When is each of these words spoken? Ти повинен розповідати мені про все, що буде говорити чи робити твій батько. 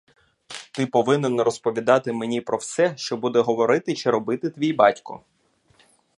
Ти 0.71 0.85
повинен 0.91 1.41
розповідати 1.41 2.13
мені 2.13 2.41
про 2.41 2.57
все, 2.57 2.97
що 2.97 3.17
буде 3.17 3.39
говорити 3.39 3.95
чи 3.95 4.09
робити 4.09 4.49
твій 4.49 4.73
батько. 4.73 5.21